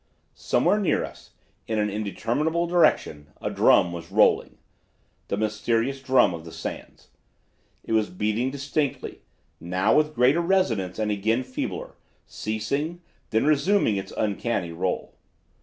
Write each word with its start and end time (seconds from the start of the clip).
"Somewhere, 0.33 0.79
near 0.79 1.03
us, 1.05 1.29
in 1.67 1.77
an 1.77 1.91
indeterminable 1.91 2.65
direction, 2.65 3.27
a 3.39 3.51
drum 3.51 3.91
was 3.93 4.11
rolling, 4.11 4.57
the 5.27 5.37
mysterious 5.37 6.01
drum 6.01 6.33
of 6.33 6.43
the 6.43 6.51
sands. 6.51 7.09
It 7.83 7.91
was 7.93 8.09
beating 8.09 8.49
distinctly, 8.49 9.21
now 9.59 9.93
with 9.93 10.15
greater 10.15 10.41
resonance 10.41 10.97
and 10.97 11.11
again 11.11 11.43
feebler, 11.43 11.93
ceasing, 12.25 13.03
then 13.29 13.45
resuming 13.45 13.95
its 13.97 14.11
uncanny 14.17 14.71
roll. 14.71 15.13